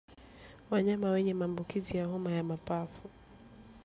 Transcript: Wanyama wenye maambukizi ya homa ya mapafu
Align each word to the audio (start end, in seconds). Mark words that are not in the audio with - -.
Wanyama 0.69 1.09
wenye 1.11 1.33
maambukizi 1.33 1.97
ya 1.97 2.05
homa 2.05 2.31
ya 2.31 2.43
mapafu 2.43 3.09